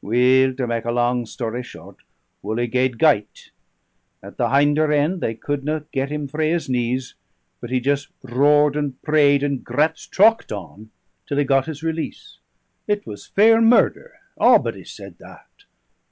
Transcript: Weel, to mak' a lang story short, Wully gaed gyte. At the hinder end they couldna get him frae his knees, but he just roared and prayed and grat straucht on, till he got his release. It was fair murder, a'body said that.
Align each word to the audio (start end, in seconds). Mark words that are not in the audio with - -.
Weel, 0.00 0.54
to 0.54 0.64
mak' 0.68 0.84
a 0.84 0.92
lang 0.92 1.26
story 1.26 1.64
short, 1.64 1.96
Wully 2.40 2.68
gaed 2.68 2.98
gyte. 3.00 3.50
At 4.22 4.36
the 4.36 4.50
hinder 4.50 4.92
end 4.92 5.20
they 5.20 5.34
couldna 5.34 5.86
get 5.90 6.08
him 6.08 6.28
frae 6.28 6.50
his 6.50 6.68
knees, 6.68 7.16
but 7.60 7.70
he 7.70 7.80
just 7.80 8.06
roared 8.22 8.76
and 8.76 9.02
prayed 9.02 9.42
and 9.42 9.64
grat 9.64 9.96
straucht 9.96 10.52
on, 10.52 10.90
till 11.26 11.36
he 11.38 11.42
got 11.42 11.66
his 11.66 11.82
release. 11.82 12.38
It 12.86 13.08
was 13.08 13.26
fair 13.26 13.60
murder, 13.60 14.12
a'body 14.40 14.84
said 14.84 15.16
that. 15.18 15.64